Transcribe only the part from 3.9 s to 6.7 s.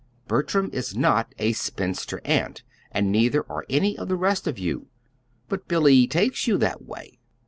of the rest of you. But Billy takes you